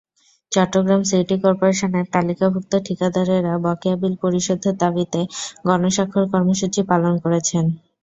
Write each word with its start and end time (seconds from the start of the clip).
Chittagong 0.51 1.01
city 1.09 1.35
করপোরেশনের 1.43 2.05
তালিকাভুক্ত 2.13 2.73
ঠিকাদারেরা 2.85 3.53
বকেয়া 3.65 3.95
বিল 4.01 4.13
পরিশোধের 4.23 4.75
দাবিতে 4.81 5.19
গণস্বাক্ষর 5.67 6.25
কর্মসূচি 6.33 6.81
পালন 6.91 7.13
করেছেন। 7.23 7.65